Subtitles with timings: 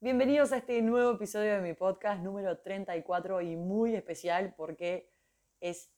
[0.00, 5.12] Bienvenidos a este nuevo episodio de mi podcast número 34 y muy especial porque
[5.58, 5.90] es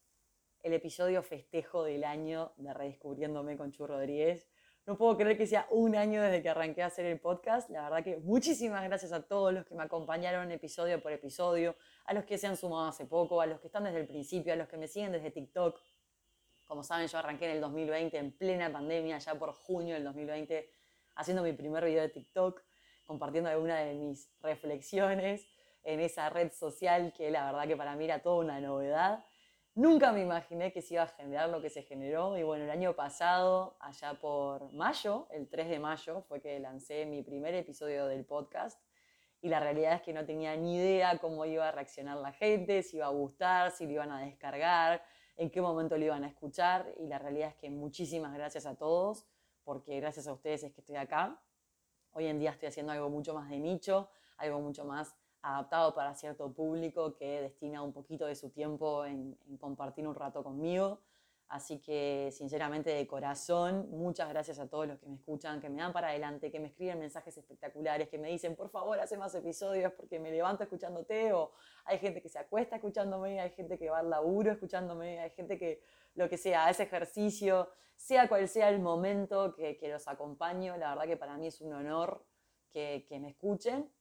[0.62, 4.48] el episodio festejo del año de Redescubriéndome con Chu Rodríguez.
[4.86, 7.68] No puedo creer que sea un año desde que arranqué a hacer el podcast.
[7.68, 11.76] La verdad que muchísimas gracias a todos los que me acompañaron episodio por episodio,
[12.06, 14.54] a los que se han sumado hace poco, a los que están desde el principio,
[14.54, 15.78] a los que me siguen desde TikTok.
[16.66, 20.70] Como saben, yo arranqué en el 2020, en plena pandemia, ya por junio del 2020,
[21.16, 22.62] haciendo mi primer video de TikTok
[23.10, 25.44] compartiendo alguna de mis reflexiones
[25.82, 29.24] en esa red social que la verdad que para mí era toda una novedad.
[29.74, 32.70] Nunca me imaginé que se iba a generar lo que se generó y bueno, el
[32.70, 38.06] año pasado, allá por mayo, el 3 de mayo, fue que lancé mi primer episodio
[38.06, 38.80] del podcast
[39.42, 42.84] y la realidad es que no tenía ni idea cómo iba a reaccionar la gente,
[42.84, 45.02] si iba a gustar, si lo iban a descargar,
[45.36, 48.76] en qué momento lo iban a escuchar y la realidad es que muchísimas gracias a
[48.76, 49.26] todos
[49.64, 51.42] porque gracias a ustedes es que estoy acá
[52.12, 56.14] Hoy en día estoy haciendo algo mucho más de nicho, algo mucho más adaptado para
[56.14, 61.00] cierto público que destina un poquito de su tiempo en, compartir un rato conmigo.
[61.50, 65.82] Así que sinceramente de corazón, muchas gracias a todos los que me escuchan, que me
[65.82, 69.34] dan para adelante, que me escriben mensajes espectaculares, que me dicen, por favor, hace más
[69.34, 71.50] episodios porque me levanto escuchándote, o
[71.86, 75.58] hay gente que se acuesta escuchándome, hay gente que va al laburo escuchándome, hay gente
[75.58, 75.82] que
[76.14, 81.06] lo que sea, ese ejercicio, sea cual sea el momento que, los acompaño, la verdad
[81.06, 82.24] que para mí es un honor
[82.70, 83.92] que, me escuchen.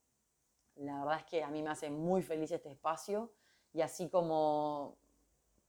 [0.76, 3.34] La verdad es que a mí me hace muy feliz este espacio
[3.74, 4.99] y así como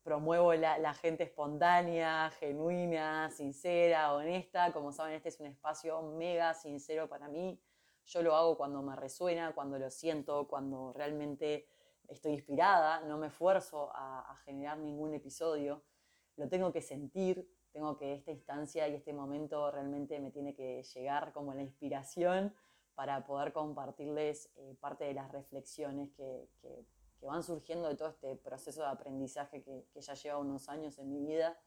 [0.02, 7.08] promuevo la, gente espontánea, genuina, sincera, honesta, como saben, este es un espacio mega sincero
[7.08, 7.60] para mí.
[8.06, 11.68] Yo lo hago cuando me resuena, cuando lo siento, cuando realmente
[12.08, 15.84] estoy inspirada, no me esfuerzo a generar ningún episodio.
[16.36, 20.82] Lo tengo que sentir, tengo que esta instancia y este momento realmente me tiene que
[20.82, 22.54] llegar como la inspiración
[22.94, 26.50] para poder compartirles eh, parte de las reflexiones que,
[27.26, 31.20] van surgiendo de todo este proceso de aprendizaje que, ya lleva unos años en mi
[31.20, 31.58] vida,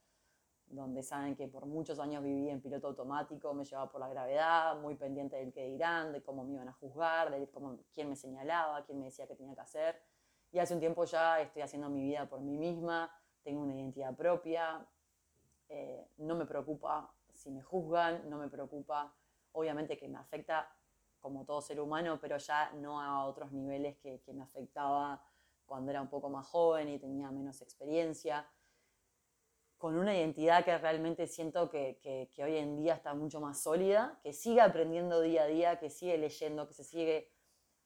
[0.68, 4.80] donde saben que por muchos años viví en piloto automático, me llevaba por la gravedad,
[4.80, 8.16] muy pendiente del que dirán, de cómo me iban a juzgar, de cómo, quién me
[8.16, 10.02] señalaba, quién me decía qué tenía que hacer.
[10.52, 13.12] Y hace un tiempo ya estoy haciendo mi vida por mí misma,
[13.44, 14.88] tengo una identidad propia,
[15.70, 19.14] eh, no me preocupa si me juzgan, no me preocupa,
[19.52, 20.70] obviamente que me afecta
[21.20, 25.24] como todo ser humano, pero ya no a otros niveles que, me afectaba
[25.66, 28.48] cuando era un poco más joven y tenía menos experiencia,
[29.78, 34.18] con una identidad que realmente siento que, que, hoy en día está mucho más sólida,
[34.24, 37.34] que sigue aprendiendo día a día, que sigue leyendo, que se sigue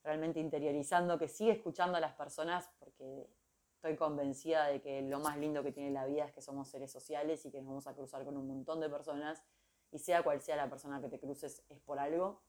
[0.03, 3.27] realmente interiorizando, que sigue escuchando a las personas, porque
[3.73, 6.91] estoy convencida de que lo más lindo que tiene la vida es que somos seres
[6.91, 9.44] sociales y que nos vamos a cruzar con un montón de personas
[9.91, 12.44] y sea cual sea la persona que te cruces es por algo,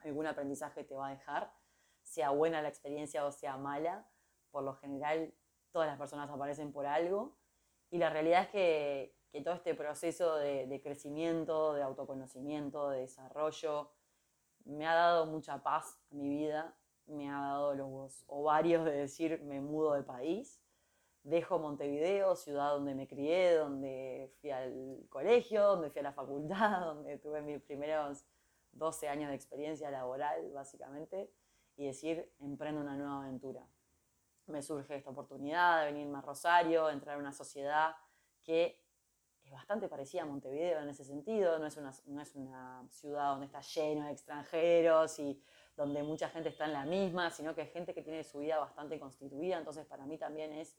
[0.00, 1.52] algún aprendizaje te va a dejar,
[2.02, 4.08] sea buena la experiencia o sea mala,
[4.52, 5.34] por lo general
[5.72, 7.36] todas las personas aparecen por algo.
[7.90, 13.90] Y la realidad es que, todo este proceso de, de crecimiento, de autoconocimiento, de desarrollo,
[14.64, 16.76] me ha dado mucha paz a mi vida,
[17.06, 20.62] me ha dado los ovarios de decir me mudo de país,
[21.24, 26.80] dejo Montevideo, ciudad donde me crié, donde fui al colegio, donde fui a la facultad,
[26.94, 28.24] donde tuve mis primeros
[28.72, 31.30] 12 años de experiencia laboral, básicamente,
[31.76, 33.66] y decir, emprendo una nueva aventura.
[34.46, 37.94] Me surge esta oportunidad de venirme a Rosario, entrar a una sociedad
[38.42, 38.82] que
[39.44, 43.30] es bastante parecida a Montevideo en ese sentido, no es una, no es una ciudad
[43.30, 45.42] donde está lleno de extranjeros y
[45.76, 48.58] donde mucha gente está en la misma, sino que es gente que tiene su vida
[48.58, 50.76] bastante constituida, entonces para mí también es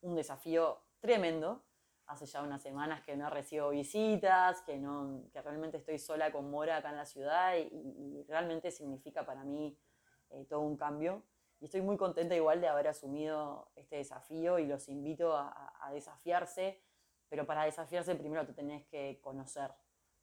[0.00, 1.62] un desafío tremendo.
[2.06, 6.48] Hace ya unas semanas que no recibo visitas, que, no, que realmente estoy sola con
[6.50, 9.76] Mora acá en la ciudad y, realmente significa para mí
[10.30, 11.24] eh, todo un cambio.
[11.60, 16.82] Y estoy muy contenta igual de haber asumido este desafío y los invito a desafiarse,
[17.28, 19.72] pero para desafiarse primero te tenés que conocer,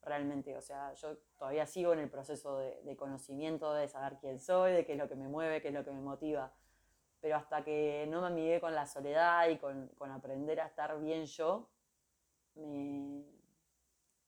[0.01, 0.55] realmente.
[0.57, 4.85] O sea, yo todavía sigo en el proceso de, conocimiento, de saber quién soy, de
[4.85, 6.53] qué es lo que me mueve, qué es lo que me motiva.
[7.19, 11.25] Pero hasta que no me amigué con la soledad y con, aprender a estar bien
[11.25, 11.69] yo,
[12.55, 13.25] me,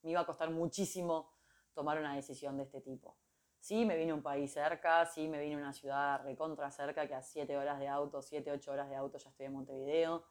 [0.03, 1.31] iba a costar muchísimo
[1.73, 3.17] tomar una decisión de este tipo.
[3.65, 7.07] Sí, me vine a un país cerca, sí, me vine a una ciudad recontra cerca,
[7.07, 10.23] que a 7 horas de auto, 7, 8 horas de auto ya estoy en Montevideo,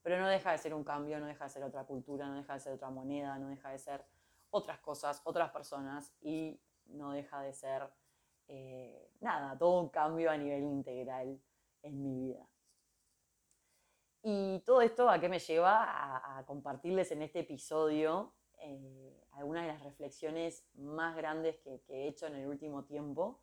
[0.00, 2.54] pero no deja de ser un cambio, no deja de ser otra cultura, no deja
[2.54, 4.06] de ser otra moneda, no deja de ser
[4.48, 7.92] otras cosas, otras personas y no deja de ser
[8.46, 11.38] eh, nada, todo un cambio a nivel integral
[11.82, 12.48] en mi vida.
[14.22, 19.07] Y todo esto a qué me lleva a, compartirles en este episodio eh,
[19.38, 23.40] algunas de las reflexiones más grandes que, he hecho en el último tiempo,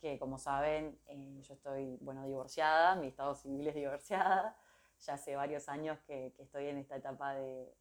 [0.00, 4.58] que como saben, eh, yo estoy, bueno, divorciada, mi estado civil es divorciada,
[5.00, 7.72] ya hace varios años que, estoy en esta etapa de,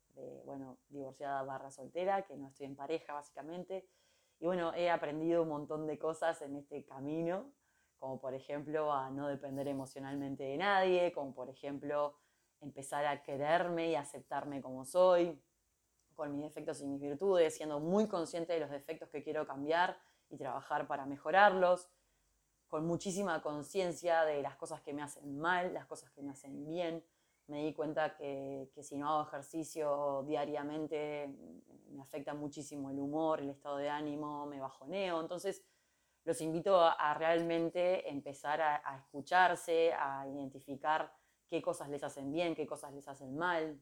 [0.46, 3.90] bueno, divorciada barra soltera, que no estoy en pareja básicamente.
[4.40, 7.52] Y bueno, he aprendido un montón de cosas en este camino,
[7.98, 12.14] como por ejemplo a no depender emocionalmente de nadie, como por ejemplo
[12.62, 15.42] empezar a quererme y aceptarme como soy,
[16.14, 19.98] con mis defectos y mis virtudes, siendo muy consciente de los defectos que quiero cambiar
[20.30, 21.90] y trabajar para mejorarlos,
[22.68, 26.66] con muchísima conciencia de las cosas que me hacen mal, las cosas que me hacen
[26.66, 27.04] bien.
[27.48, 31.30] Me di cuenta que, si no hago ejercicio diariamente
[31.90, 35.22] me afecta muchísimo el humor, el estado de ánimo, me bajoneo.
[35.22, 35.64] Entonces,
[36.24, 41.14] los invito a, realmente empezar a escucharse, a identificar
[41.54, 43.80] qué cosas les hacen bien, qué cosas les hacen mal,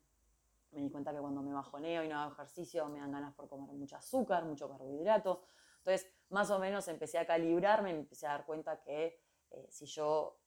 [0.71, 3.47] me di cuenta que cuando me bajoneo y no hago ejercicio me dan ganas por
[3.47, 5.43] comer mucho azúcar, mucho carbohidrato.
[5.79, 9.19] Entonces, más o menos empecé a calibrarme me empecé a dar cuenta que
[9.51, 10.39] eh, si yo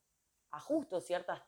[0.51, 1.43] ajusto ciertas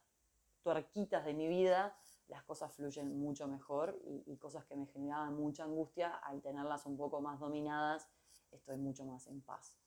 [0.62, 1.96] tuerquitas de mi vida,
[2.28, 6.96] las cosas fluyen mucho mejor y, cosas que me generaban mucha angustia, al tenerlas un
[6.96, 8.08] poco más dominadas,
[8.50, 9.78] estoy mucho más en paz.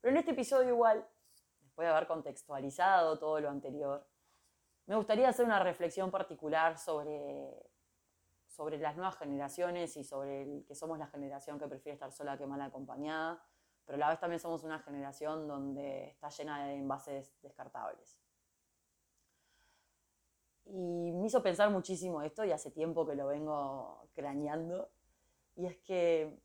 [0.00, 1.06] Pero en este episodio igual,
[1.60, 4.06] después de haber contextualizado todo lo anterior,
[4.86, 7.68] me gustaría hacer una reflexión particular sobre
[8.56, 12.38] sobre las nuevas generaciones y sobre el, que somos la generación que prefiere estar sola
[12.38, 13.44] que mal acompañada,
[13.84, 18.18] pero a la vez también somos una generación donde está llena de envases descartables.
[20.64, 24.90] Y me hizo pensar muchísimo esto y hace tiempo que lo vengo craneando,
[25.54, 26.40] y es que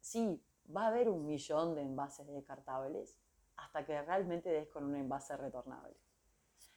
[0.00, 0.42] sí,
[0.74, 3.18] va a haber un millón de envases descartables
[3.56, 5.96] hasta que realmente des con un envase retornable.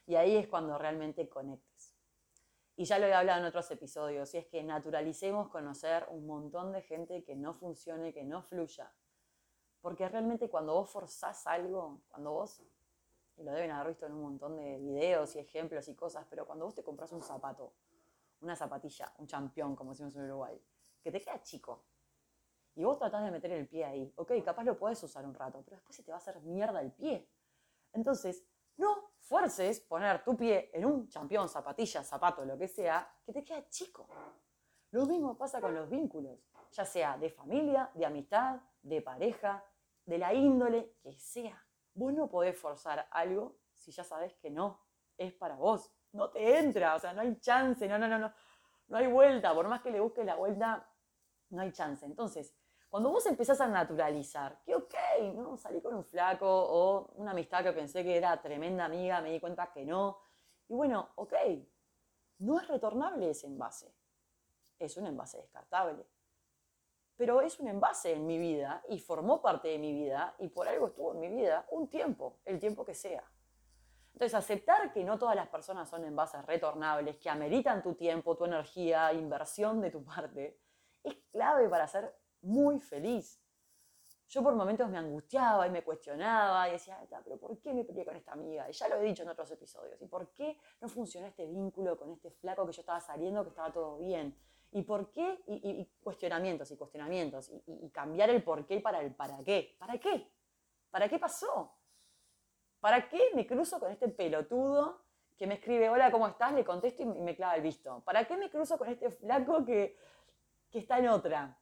[0.06, 1.95] Y ahí es cuando realmente conectes.
[2.78, 6.74] Y ya lo he hablado en otros episodios, y es que naturalicemos conocer un montón
[6.74, 8.94] de gente que no funcione, que no fluya.
[9.80, 12.62] Porque realmente cuando vos forzás algo, cuando vos,
[13.38, 16.46] y lo deben haber visto en un montón de videos y ejemplos y cosas, pero
[16.46, 17.74] cuando vos te compras un zapato,
[18.42, 20.62] una zapatilla, un champión, como decimos en Uruguay,
[21.02, 21.86] que te queda chico,
[22.76, 25.62] y vos tratás de meter el pie ahí, ok, capaz lo puedes usar un rato,
[25.64, 27.30] pero después se te va a hacer mierda el pie.
[27.94, 28.44] Entonces,
[28.76, 33.44] no fuerces poner tu pie en un champión, zapatilla, zapato, lo que sea, que te
[33.44, 34.08] queda chico.
[34.92, 36.40] Lo mismo pasa con los vínculos,
[36.72, 39.64] ya sea de familia, de amistad, de pareja,
[40.06, 41.60] de la índole que sea.
[41.94, 44.80] Vos no podés forzar algo si ya sabes que no
[45.18, 45.92] es para vos.
[46.12, 48.34] No te entra, o sea, no hay chance, no, no, no, no.
[48.88, 50.88] No hay vuelta, por más que le busques la vuelta,
[51.50, 52.06] no hay chance.
[52.06, 52.56] Entonces,
[52.96, 54.94] cuando vos empezás a naturalizar, que ok,
[55.34, 55.58] ¿no?
[55.58, 59.42] Salí con un flaco o una amistad que pensé que era tremenda amiga, me di
[59.42, 60.22] cuenta que no.
[60.70, 61.34] Y bueno, ok,
[62.38, 63.94] no es retornable ese envase.
[64.80, 66.08] Es un envase descartable.
[67.18, 70.66] Pero es un envase en mi vida y formó parte de mi vida y por
[70.66, 73.30] algo estuvo en mi vida un tiempo, el tiempo que sea.
[74.14, 78.46] Entonces, aceptar que no todas las personas son envases retornables, que ameritan tu tiempo, tu
[78.46, 80.62] energía, inversión de tu parte,
[81.04, 82.16] es clave para ser
[82.46, 83.42] muy feliz.
[84.28, 88.06] Yo por momentos me angustiaba y me cuestionaba y decía, pero ¿por qué me peleé
[88.06, 88.68] con esta amiga?
[88.70, 90.02] Y ya lo he dicho en otros episodios.
[90.02, 93.50] ¿Y por qué no funcionó este vínculo con este flaco que yo estaba saliendo, que
[93.50, 94.36] estaba todo bien?
[94.72, 95.42] ¿Y por qué?
[95.48, 97.50] Y, cuestionamientos y cuestionamientos.
[97.50, 99.76] Y, y, cambiar el por qué para el para qué.
[99.80, 100.28] ¿Para qué?
[100.90, 101.72] ¿Para qué pasó?
[102.80, 105.06] ¿Para qué me cruzo con este pelotudo
[105.38, 106.54] que me escribe, hola, ¿cómo estás?
[106.54, 108.02] Le contesto y me clava el visto.
[108.02, 109.98] ¿Para qué me cruzo con este flaco que,
[110.72, 111.58] que está en otra?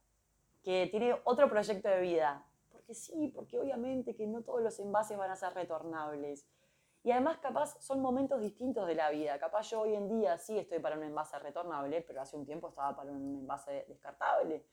[0.64, 2.46] Que tiene otro proyecto de vida.
[2.72, 6.48] Porque sí, porque obviamente que no todos los envases van a ser retornables.
[7.04, 9.38] Y además capaz son momentos distintos de la vida.
[9.38, 12.70] Capaz yo hoy en día sí estoy para un envase retornable, pero hace un tiempo
[12.70, 14.66] estaba para un envase descartable.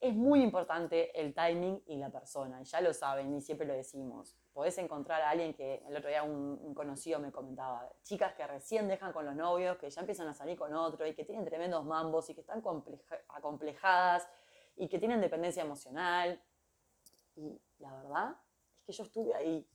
[0.00, 4.36] Es muy importante el timing y la persona, ya lo saben y siempre lo decimos.
[4.52, 8.88] Podés encontrar a alguien que el otro día un, conocido me comentaba, chicas que recién
[8.88, 11.84] dejan con los novios, que ya empiezan a salir con otro y que tienen tremendos
[11.84, 12.64] mambos y que están
[13.28, 14.28] acomplejadas
[14.76, 16.42] y que tienen dependencia emocional.
[17.36, 18.36] Y la verdad
[18.78, 19.66] es que yo estuve ahí.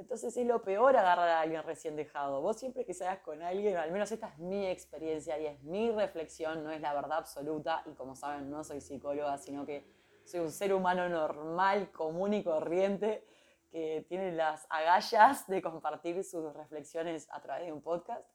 [0.00, 2.40] Entonces es lo peor agarrar a alguien recién dejado.
[2.40, 5.90] Vos siempre que salgas con alguien, al menos esta es mi experiencia y es mi
[5.90, 7.82] reflexión, no es la verdad absoluta.
[7.84, 9.84] Y como saben, no soy psicóloga, sino que
[10.24, 13.26] soy un ser humano normal, común y corriente,
[13.70, 18.26] que tiene las agallas de compartir sus reflexiones a través de un podcast.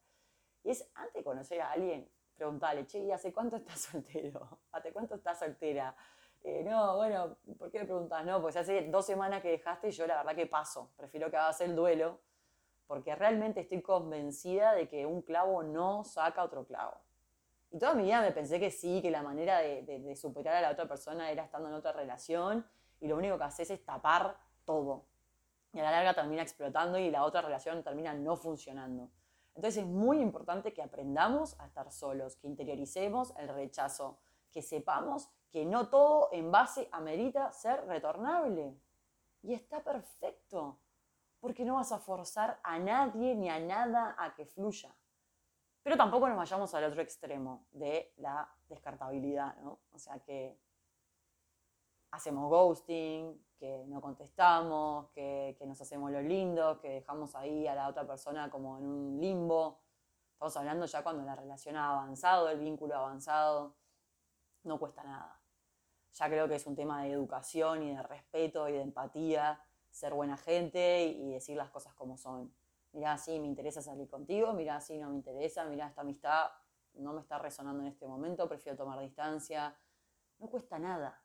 [0.64, 4.60] Y es antes de conocer a alguien, preguntarle, che, ¿y hace cuánto estás soltero?
[4.72, 5.96] ¿Hace cuánto estás soltera?
[6.44, 8.24] Eh, no, bueno, ¿por qué me preguntas?
[8.26, 10.92] No, pues hace dos semanas que dejaste y yo la verdad que paso.
[10.96, 12.20] Prefiero que hagas el duelo
[12.88, 17.02] porque realmente estoy convencida de que un clavo no saca otro clavo.
[17.72, 20.62] Y toda mi vida me pensé que sí, que la manera de, de superar a
[20.62, 22.66] la otra persona era estando en otra relación
[23.02, 25.06] y lo único que haces es tapar todo.
[25.74, 29.10] y a la larga termina explotando y la otra relación termina no funcionando.
[29.56, 34.20] Entonces es muy importante que aprendamos a estar solos, que interioricemos el rechazo,
[34.52, 38.78] que sepamos que no todo en base amerita ser retornable.
[39.42, 40.80] Y está perfecto,
[41.40, 44.94] porque no vas a forzar a nadie ni a nada a que fluya.
[45.84, 49.80] Pero tampoco nos vayamos al otro extremo de la descartabilidad, ¿no?
[49.92, 50.58] O sea que
[52.16, 57.88] hacemos ghosting, que no contestamos, que, nos hacemos lo lindo, que dejamos ahí a la
[57.88, 59.80] otra persona como en un limbo.
[60.34, 63.76] Estamos hablando ya cuando la relación ha avanzado, el vínculo ha avanzado,
[64.64, 65.42] no cuesta nada.
[66.14, 70.14] Ya creo que es un tema de educación y de respeto y de empatía, ser
[70.14, 72.54] buena gente y decir las cosas como son.
[72.94, 76.52] Mirá, sí, me interesa salir contigo, mirá, sí, no me interesa, mirá, esta amistad
[76.94, 79.76] no me está resonando en este momento, prefiero tomar distancia.
[80.40, 81.25] No cuesta nada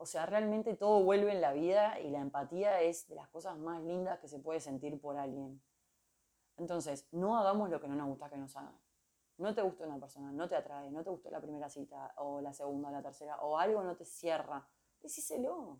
[0.00, 3.58] o sea, realmente todo vuelve en la vida y la empatía es de las cosas
[3.58, 5.62] más lindas que se puede sentir por alguien.
[6.56, 8.74] Entonces, no hagamos lo que no nos gusta que nos hagan.
[9.36, 12.40] No te gusta una persona, no te atrae, no te gustó la primera cita, o
[12.40, 14.66] la segunda, o la tercera, o algo no te cierra.
[15.02, 15.78] Decíselo.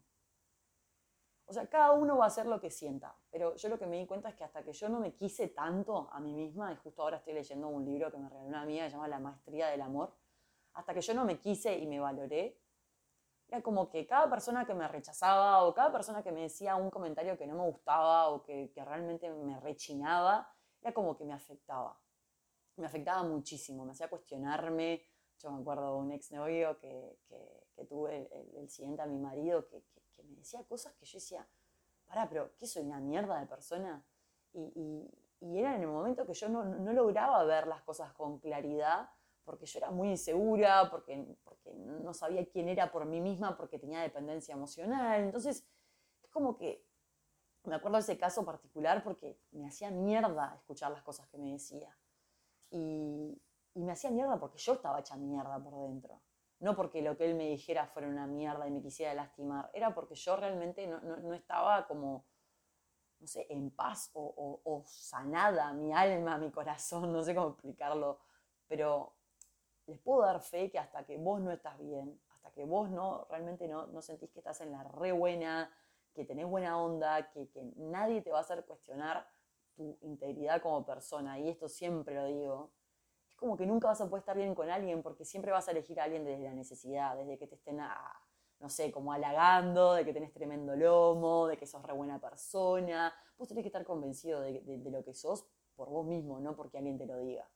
[1.46, 3.16] O sea, cada uno va a hacer lo que sienta.
[3.30, 5.48] Pero yo lo que me di cuenta es que hasta que yo no me quise
[5.48, 8.60] tanto a mí misma, y justo ahora estoy leyendo un libro que me regaló una
[8.60, 10.12] amiga que se llama La Maestría del Amor,
[10.74, 12.60] hasta que yo no me quise y me valoré,
[13.50, 16.88] era como que cada persona que me rechazaba o cada persona que me decía un
[16.88, 20.48] comentario que no me gustaba o que, realmente me rechinaba,
[20.80, 21.98] era como que me afectaba.
[22.76, 25.02] Me afectaba muchísimo, me hacía cuestionarme.
[25.40, 27.18] Yo me acuerdo de un exnovio que,
[27.74, 29.82] que, tuve el, siguiente a mi marido que,
[30.22, 31.48] me decía cosas que yo decía,
[32.06, 34.04] pará, pero ¿qué soy una mierda de persona?
[34.52, 35.08] Y,
[35.40, 39.08] era en el momento que yo no, no lograba ver las cosas con claridad
[39.50, 43.80] porque yo era muy insegura, porque, porque no sabía quién era por mí misma, porque
[43.80, 45.22] tenía dependencia emocional.
[45.22, 45.66] Entonces,
[46.22, 46.86] es como que
[47.64, 51.50] me acuerdo de ese caso particular porque me hacía mierda escuchar las cosas que me
[51.50, 51.98] decía.
[52.70, 53.42] Y,
[53.74, 56.22] y me hacía mierda porque yo estaba hecha mierda por dentro.
[56.60, 59.68] No porque lo que él me dijera fuera una mierda y me quisiera lastimar.
[59.74, 62.24] Era porque yo realmente no, no, no estaba como,
[63.18, 67.48] no sé, en paz o, o, o sanada mi alma, mi corazón, no sé cómo
[67.48, 68.20] explicarlo.
[68.68, 69.16] Pero
[69.90, 73.26] les puedo dar fe que hasta que vos no estás bien, hasta que vos no
[73.28, 75.70] realmente no, no sentís que estás en la re buena,
[76.14, 79.28] que tenés buena onda, que, que nadie te va a hacer cuestionar
[79.74, 82.70] tu integridad como persona, y esto siempre lo digo,
[83.28, 85.72] es como que nunca vas a poder estar bien con alguien porque siempre vas a
[85.72, 87.80] elegir a alguien desde la necesidad, desde que te estén,
[88.60, 93.12] no sé, como halagando, de que tenés tremendo lomo, de que sos re buena persona.
[93.38, 96.78] Vos tenés que estar convencido de, de lo que sos por vos mismo, no porque
[96.78, 97.48] alguien te lo diga.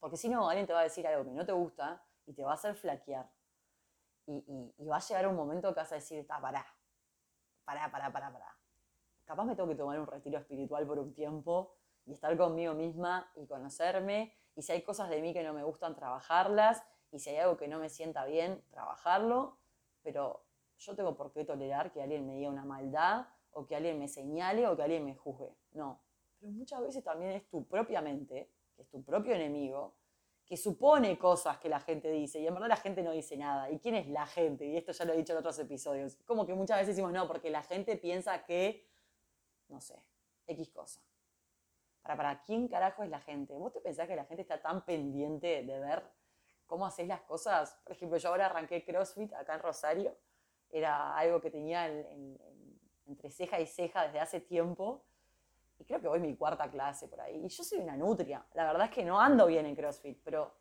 [0.00, 2.44] Porque si no, alguien te va a decir algo que no te gusta y te
[2.44, 3.30] va a hacer flaquear.
[4.26, 6.66] Y, va a llegar un momento que vas a decir, está, pará,
[7.64, 8.58] pará, pará, pará, pará.
[9.24, 11.74] Capaz me tengo que tomar un retiro espiritual por un tiempo
[12.04, 14.34] y estar conmigo misma y conocerme.
[14.54, 16.82] Y si hay cosas de mí que no me gustan, trabajarlas.
[17.10, 19.58] Y si hay algo que no me sienta bien, trabajarlo.
[20.02, 20.44] Pero
[20.78, 24.08] yo tengo por qué tolerar que alguien me diga una maldad o que alguien me
[24.08, 25.56] señale o que alguien me juzgue.
[25.72, 26.02] No.
[26.38, 29.96] Pero muchas veces también es tu propia mente que es tu propio enemigo,
[30.46, 33.70] que supone cosas que la gente dice y en verdad la gente no dice nada.
[33.70, 34.64] ¿Y quién es la gente?
[34.64, 36.16] Y esto ya lo he dicho en otros episodios.
[36.24, 38.88] Como que muchas veces decimos no, porque la gente piensa que,
[39.66, 40.00] no sé,
[40.46, 41.00] X cosa.
[42.02, 43.58] Para, para, ¿quién carajo es la gente?
[43.58, 46.04] ¿Vos te pensás que la gente está tan pendiente de ver
[46.66, 47.78] cómo haces las cosas?
[47.82, 50.16] Por ejemplo, yo ahora arranqué CrossFit acá en Rosario.
[50.70, 51.88] Era algo que tenía
[53.06, 55.04] entre ceja y ceja desde hace tiempo
[55.78, 57.44] y creo que voy mi cuarta clase por ahí.
[57.44, 58.44] Y yo soy una nutria.
[58.54, 60.54] La verdad es que no ando bien en CrossFit, pero,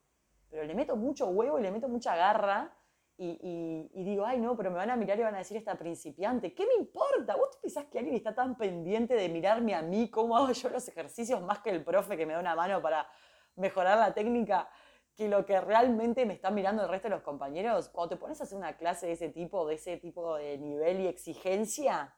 [0.50, 2.74] pero le meto mucho huevo y le meto mucha garra.
[3.20, 6.54] Y, digo, ay no, pero me van a mirar y van a decir esta principiante.
[6.54, 7.36] ¿Qué me importa?
[7.36, 10.70] ¿Vos te pensás que alguien está tan pendiente de mirarme a mí, cómo hago yo
[10.70, 13.10] los ejercicios, más que el profe que me da una mano para
[13.56, 14.70] mejorar la técnica,
[15.16, 17.90] que lo que realmente me están mirando el resto de los compañeros?
[17.90, 21.02] Cuando te pones a hacer una clase de ese tipo, de ese tipo de nivel
[21.02, 22.16] y exigencia,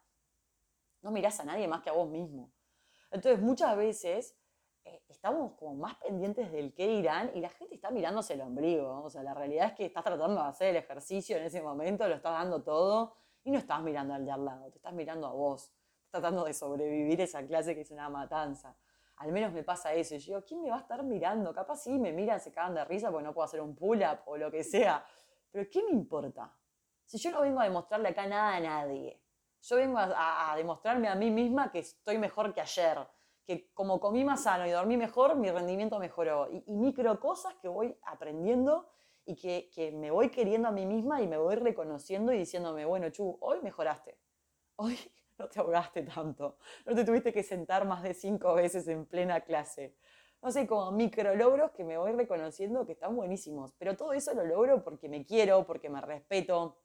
[1.01, 2.51] no mirás a nadie más que a vos mismo.
[3.11, 4.35] Entonces muchas veces
[4.85, 9.03] eh, estamos como más pendientes del qué dirán y la gente está mirándose el ombligo.
[9.03, 12.07] O sea, la realidad es que estás tratando de hacer el ejercicio en ese momento,
[12.07, 13.13] lo estás dando todo
[13.43, 15.71] y no estás mirando al de al lado, te estás mirando a vos,
[16.09, 18.75] tratando de sobrevivir esa clase que es una matanza.
[19.17, 20.15] Al menos me pasa eso.
[20.15, 21.53] Y yo digo, ¿quién me va a estar mirando?
[21.53, 24.37] Capaz sí me miran, se cagan de risa porque no puedo hacer un pull-up o
[24.37, 25.03] lo que sea.
[25.51, 26.55] Pero ¿qué me importa?
[27.03, 29.19] Si yo no vengo a demostrarle acá nada a nadie.
[29.61, 32.97] Yo vengo a, demostrarme a mí misma que estoy mejor que ayer,
[33.45, 36.49] que como comí más sano y dormí mejor, mi rendimiento mejoró.
[36.49, 38.89] Y, micro cosas que voy aprendiendo
[39.25, 42.85] y que, que, me voy queriendo a mí misma y me voy reconociendo y diciéndome,
[42.85, 44.17] bueno, Chu, hoy mejoraste.
[44.77, 44.97] Hoy
[45.37, 49.41] no te ahogaste tanto, no te tuviste que sentar más de cinco veces en plena
[49.41, 49.95] clase.
[50.41, 54.33] No sé, como micro logros que me voy reconociendo que están buenísimos, pero todo eso
[54.33, 56.77] lo logro porque me quiero, porque me respeto,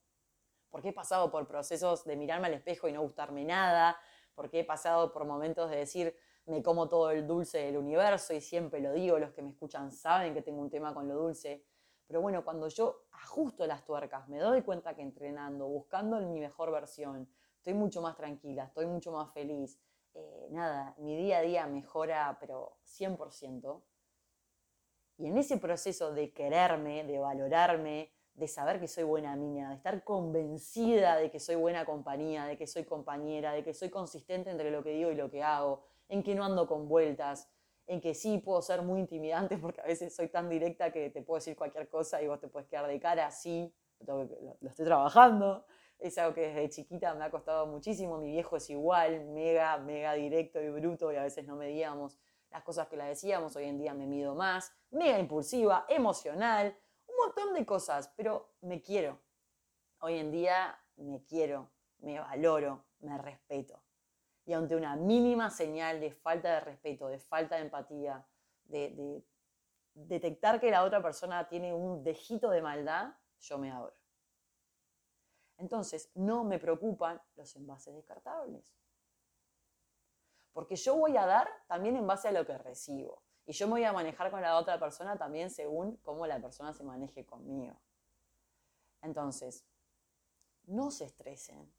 [0.74, 3.96] porque he pasado por procesos de mirarme al espejo y no gustarme nada,
[4.34, 6.16] porque he pasado por momentos de decir,
[6.46, 9.92] me como todo el dulce del universo y siempre lo digo, los que me escuchan
[9.92, 11.64] saben que tengo un tema con lo dulce.
[12.08, 16.72] Pero bueno, cuando yo ajusto las tuercas, me doy cuenta que entrenando, buscando mi mejor
[16.72, 17.28] versión,
[17.58, 19.80] estoy mucho más tranquila, estoy mucho más feliz.
[20.14, 23.80] Eh, nada, mi día a día mejora, pero 100%.
[25.18, 29.76] Y en ese proceso de quererme, de valorarme, de saber que soy buena niña, de
[29.76, 34.50] estar convencida de que soy buena compañía, de que soy compañera, de que soy consistente
[34.50, 37.48] entre lo que digo y lo que hago, en que no ando con vueltas,
[37.86, 41.22] en que sí puedo ser muy intimidante porque a veces soy tan directa que te
[41.22, 43.72] puedo decir cualquier cosa y vos te puedes quedar de cara, sí,
[44.06, 44.28] lo,
[44.62, 45.64] estoy trabajando,
[46.00, 50.12] es algo que desde chiquita me ha costado muchísimo, mi viejo es igual, mega, mega
[50.14, 52.18] directo y bruto y a veces no medíamos
[52.50, 56.76] las cosas que la decíamos, hoy en día me mido más, mega impulsiva, emocional,
[57.26, 59.20] montón de cosas, pero me quiero.
[60.00, 63.84] Hoy en día me quiero, me valoro, me respeto
[64.46, 68.26] y ante una mínima señal de falta de respeto, de falta de empatía,
[68.64, 69.24] de,
[69.94, 73.94] detectar que la otra persona tiene un dejito de maldad, yo me abro.
[75.56, 78.74] Entonces, no me preocupan los envases descartables.
[80.52, 83.22] Porque yo voy a dar también en base a lo que recibo.
[83.46, 86.72] Y yo me voy a manejar con la otra persona también según cómo la persona
[86.72, 87.76] se maneje conmigo.
[89.02, 89.64] Entonces,
[90.66, 91.70] no se estresen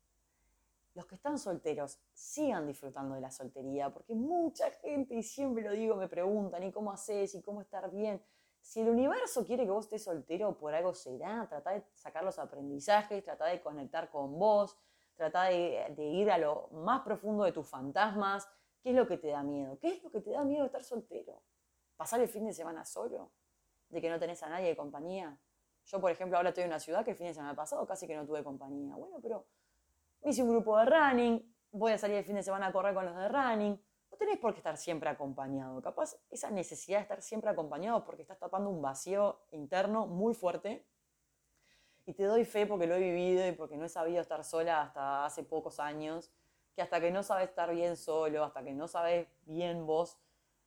[0.95, 5.71] los que están solteros sigan disfrutando de la soltería, porque mucha gente, y siempre lo
[5.71, 7.35] digo, me preguntan, ¿y cómo haces?
[7.35, 8.21] ¿Y cómo estar bien?
[8.61, 11.47] Si el universo quiere que vos estés soltero, por algo será.
[11.47, 14.77] Trata de sacar los aprendizajes, trata de conectar con vos,
[15.15, 18.47] trata de, de, ir a lo más profundo de tus fantasmas.
[18.81, 19.77] ¿Qué es lo que te da miedo?
[19.79, 21.41] ¿Qué es lo que te da miedo estar soltero?
[21.97, 23.31] ¿Pasar el fin de semana solo?
[23.89, 25.37] ¿De que no tenés a nadie de compañía?
[25.85, 28.07] Yo, por ejemplo, ahora estoy en una ciudad que el fin de semana pasado casi
[28.07, 28.95] que no tuve compañía.
[28.95, 29.45] Bueno, pero
[30.23, 33.05] hice un grupo de running, voy a salir el fin de semana a correr con
[33.05, 33.81] los de running.
[34.11, 35.81] No tenés por qué estar siempre acompañado.
[35.81, 40.85] Capaz esa necesidad de estar siempre acompañado porque estás tapando un vacío interno muy fuerte.
[42.07, 44.81] Y te doy fe porque lo he vivido y porque no he sabido estar sola
[44.81, 46.31] hasta hace pocos años,
[46.75, 50.19] que hasta que no sabes estar bien solo, hasta que no sabes bien vos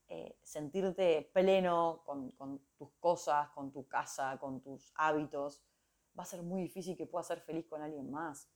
[0.09, 2.33] eh, sentirte pleno con,
[2.77, 5.63] tus cosas, con tu casa, con tus hábitos,
[6.19, 8.51] va a ser muy difícil que puedas ser feliz con alguien más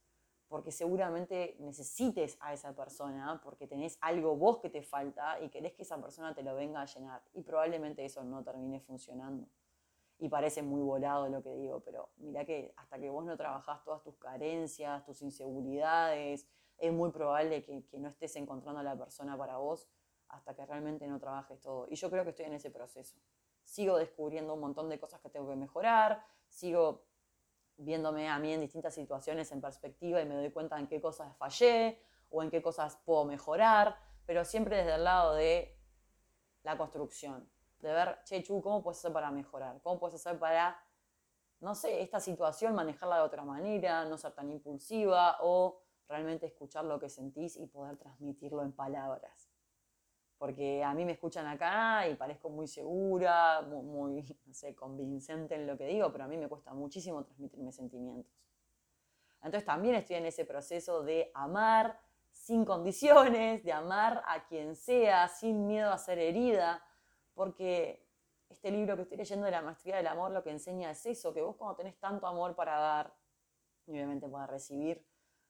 [0.52, 5.72] porque seguramente necesites a esa persona, porque tenés algo vos que te falta y querés
[5.72, 7.22] que esa persona te lo venga a llenar.
[7.32, 9.48] Y probablemente eso no termine funcionando.
[10.18, 13.82] Y parece muy volado lo que digo, pero mira que hasta que vos no trabajás
[13.82, 18.98] todas tus carencias, tus inseguridades, es muy probable que, que no estés encontrando a la
[18.98, 19.88] persona para vos
[20.32, 21.86] hasta que realmente no trabajes todo.
[21.88, 23.16] Y yo creo que estoy en ese proceso.
[23.62, 27.04] Sigo descubriendo un montón de cosas que tengo que mejorar, sigo
[27.76, 31.36] viéndome a mí en distintas situaciones en perspectiva y me doy cuenta en qué cosas
[31.36, 35.78] fallé o en qué cosas puedo mejorar, pero siempre desde el lado de
[36.62, 37.48] la construcción,
[37.80, 39.80] de ver, che, Chu, ¿cómo puedes hacer para mejorar?
[39.82, 40.80] ¿Cómo puedes hacer para,
[41.60, 46.84] no sé, esta situación manejarla de otra manera, no ser tan impulsiva o realmente escuchar
[46.84, 49.51] lo que sentís y poder transmitirlo en palabras?
[50.42, 55.68] Porque a mí me escuchan acá y parezco muy segura, muy, no sé, convincente en
[55.68, 58.34] lo que digo, pero a mí me cuesta muchísimo transmitirme sentimientos.
[59.36, 61.96] Entonces también estoy en ese proceso de amar
[62.32, 66.84] sin condiciones, de amar a quien sea, sin miedo a ser herida,
[67.34, 68.04] porque
[68.48, 71.32] este libro que estoy leyendo de la maestría del amor lo que enseña es eso,
[71.32, 73.14] que vos cuando tenés tanto amor para dar,
[73.86, 75.06] y obviamente para recibir,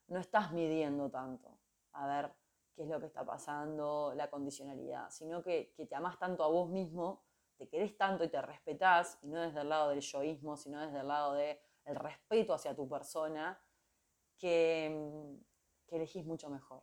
[0.08, 1.48] no estás midiendo tanto.
[1.94, 2.41] A ver,
[2.82, 7.24] es lo que está pasando, la condicionalidad, sino que, te amas tanto a vos mismo,
[7.56, 11.00] te querés tanto y te respetás, y no desde el lado del yoísmo, sino desde
[11.00, 13.60] el lado del respeto hacia tu persona,
[14.38, 15.38] que,
[15.86, 16.82] que elegís mucho mejor.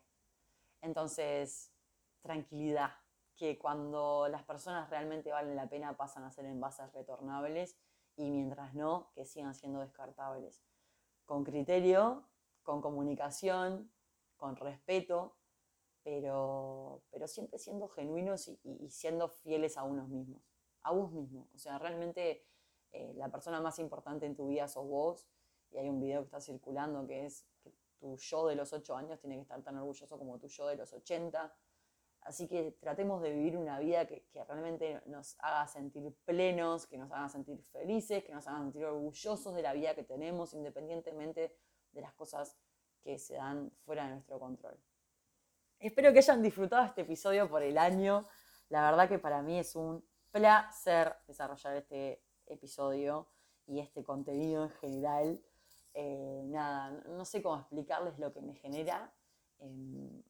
[0.82, 1.74] Entonces,
[2.22, 2.92] tranquilidad,
[3.36, 7.78] que cuando las personas realmente valen la pena pasan a ser envases retornables
[8.18, 10.62] y mientras no, que sigan siendo descartables.
[11.26, 12.28] Con criterio,
[12.64, 13.92] con comunicación,
[14.36, 15.39] con respeto,
[16.10, 20.42] pero, pero siempre siendo genuinos y, siendo fieles a unos mismos,
[20.82, 21.48] a vos mismo.
[21.54, 22.44] O sea, realmente
[22.92, 25.28] eh, la persona más importante en tu vida sos vos.
[25.70, 28.98] Y hay un video que está circulando que es que tu yo de los 8
[28.98, 31.56] años tiene que estar tan orgulloso como tu yo de los 80.
[32.22, 36.98] Así que tratemos de vivir una vida que, que, realmente nos haga sentir plenos, que
[36.98, 41.56] nos haga sentir felices, que nos haga sentir orgullosos de la vida que tenemos, independientemente
[41.92, 42.58] de las cosas
[43.04, 44.76] que se dan fuera de nuestro control.
[45.80, 48.28] Espero que hayan disfrutado este episodio por el año.
[48.68, 53.28] La verdad que para mí es un placer desarrollar este episodio
[53.66, 55.42] y este contenido en general.
[55.94, 59.14] Eh, nada, no sé cómo explicarles lo que me genera.
[59.60, 60.22] Em,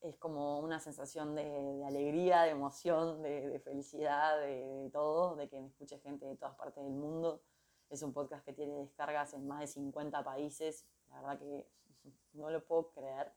[0.00, 5.68] es como una sensación de, alegría, de emoción, de, felicidad, de, todo, de que me
[5.68, 7.42] escuche gente de todas partes del mundo.
[7.90, 10.84] Es un podcast que tiene descargas en más de 50 países.
[11.10, 11.70] La verdad que
[12.32, 13.32] no lo puedo creer.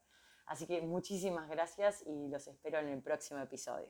[0.50, 3.88] Así que muchísimas gracias y los espero en el próximo episodio.